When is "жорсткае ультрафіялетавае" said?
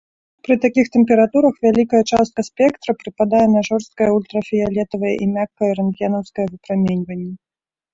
3.71-5.15